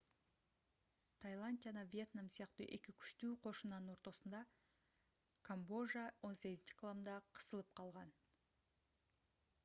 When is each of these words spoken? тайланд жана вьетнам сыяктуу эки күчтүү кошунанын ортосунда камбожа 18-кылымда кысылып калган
тайланд 1.23 1.59
жана 1.65 1.81
вьетнам 1.91 2.29
сыяктуу 2.35 2.65
эки 2.77 2.93
күчтүү 3.03 3.29
кошунанын 3.43 3.91
ортосунда 3.95 4.39
камбожа 5.49 6.05
18-кылымда 6.29 7.19
кысылып 7.37 7.69
калган 7.81 8.15